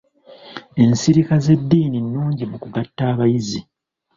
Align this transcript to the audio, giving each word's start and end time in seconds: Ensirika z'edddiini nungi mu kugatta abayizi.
Ensirika 0.83 1.35
z'edddiini 1.43 1.99
nungi 2.11 2.43
mu 2.51 2.57
kugatta 2.63 3.01
abayizi. 3.11 3.59